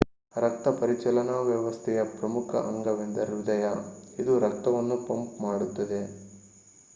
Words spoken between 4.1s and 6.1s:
ಇದು ರಕ್ತವನ್ನು ಪಂಪ್ ಮಾಡುತ್ತದೆ